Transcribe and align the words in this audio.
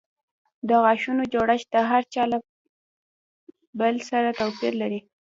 د 0.67 0.69
غاښونو 0.83 1.23
جوړښت 1.33 1.67
د 1.73 1.77
هر 1.89 2.03
چا 2.13 2.23
له 2.31 2.37
بل 3.79 3.95
سره 4.09 4.29
توپیر 4.39 4.73
لري. 4.81 4.99